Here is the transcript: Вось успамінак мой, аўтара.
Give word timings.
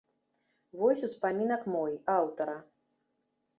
Вось 0.79 1.03
успамінак 1.09 1.69
мой, 1.75 1.93
аўтара. 2.17 2.59